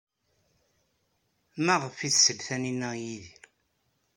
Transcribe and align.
Maɣef 1.65 1.97
ay 1.99 2.11
tsell 2.13 2.39
Taninna 2.47 2.89
i 2.95 3.01
Yidir? 3.05 3.43